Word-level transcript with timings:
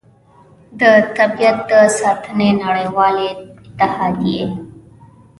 د 0.79 0.81
طبیعت 1.17 1.57
د 1.69 1.71
ساتنې 1.99 2.49
نړیوالې 2.63 3.29
اتحادیې 3.85 4.45